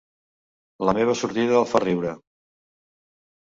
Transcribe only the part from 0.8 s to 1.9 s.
La meva sortida el fa